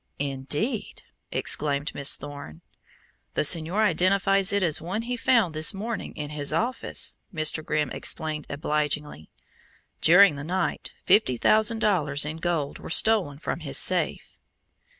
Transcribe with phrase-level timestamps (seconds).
[0.17, 2.63] "Indeed!" exclaimed Miss Thorne.
[3.35, 7.63] "The señor identifies it as one he found this morning in his office," Mr.
[7.63, 9.29] Grimm explained obligingly.
[10.01, 14.39] "During the night fifty thousand dollars in gold were stolen from his safe."